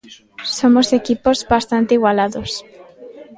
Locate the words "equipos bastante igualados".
0.99-2.51